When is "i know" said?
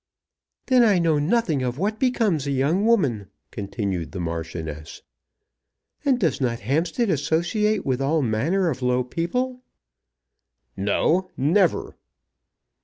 0.83-1.19